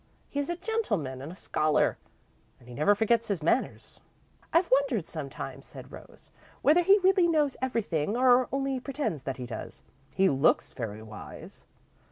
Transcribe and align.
He 0.29 0.39
is 0.39 0.49
a 0.49 0.55
gentleman 0.55 1.21
and 1.21 1.31
a 1.31 1.35
scholar 1.35 1.95
and 2.59 2.67
he 2.67 2.73
never 2.73 2.95
forgets 2.95 3.27
his 3.27 3.43
manners." 3.43 3.99
"I've 4.51 4.71
wondered, 4.71 5.05
sometimes," 5.05 5.67
said 5.67 5.91
Rose, 5.91 6.31
"whether 6.63 6.81
he 6.81 6.97
really 7.03 7.27
knows 7.27 7.55
everything, 7.61 8.17
or 8.17 8.49
only 8.51 8.79
pretends 8.79 9.21
that 9.21 9.37
he 9.37 9.45
does. 9.45 9.83
He 10.15 10.27
looks 10.27 10.73
very 10.73 11.03
wise." 11.03 11.65